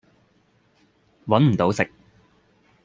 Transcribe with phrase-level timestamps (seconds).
[1.27, 1.87] 搵唔到食